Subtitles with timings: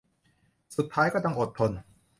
[0.75, 1.71] สุดท้ายก็ต้องอดทน